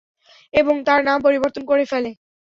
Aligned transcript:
এবং 0.53 0.75
তার 0.87 0.99
নাম 1.03 1.17
পরিবর্তন 1.21 1.63
করে 1.65 1.83
ফেলে। 1.85 2.11